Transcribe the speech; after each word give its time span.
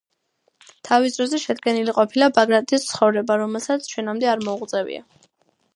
თავის 0.87 1.17
დროზე 1.17 1.39
შედგენილი 1.43 1.95
ყოფილა 1.99 2.31
ბაგრატის 2.39 2.89
„ცხოვრება“, 2.93 3.39
რომელსაც 3.45 3.91
ჩვენამდე 3.93 4.33
არ 4.33 4.47
მოუღწევია. 4.49 5.07